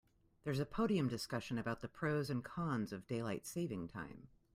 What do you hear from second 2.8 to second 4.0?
of daylight saving